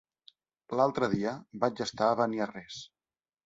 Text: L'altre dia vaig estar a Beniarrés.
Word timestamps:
L'altre 0.79 1.11
dia 1.11 1.35
vaig 1.67 1.85
estar 1.87 2.09
a 2.11 2.19
Beniarrés. 2.25 2.85